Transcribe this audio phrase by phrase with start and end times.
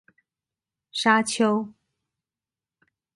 [0.91, 1.75] 沙丘